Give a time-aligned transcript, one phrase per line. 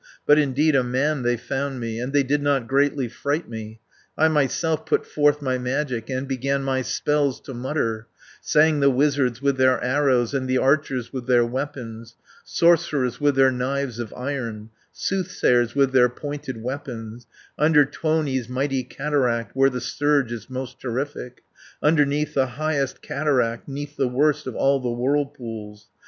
[0.25, 3.79] But indeed a man they found me, And they did not greatly fright me,
[4.17, 8.07] I myself put forth my magic, And began my spells to mutter,
[8.41, 13.35] Sang the wizards with their arrows, And the archers with their weapons, 170 Sorcerers with
[13.35, 17.27] their knives of iron, Soothsayers with their pointed weapons,
[17.59, 21.43] Under Tuoni's mighty Cataract, Where the surge is most terrific,
[21.83, 25.89] Underneath the highest cataract, 'Neath the worst of all the whirlpools.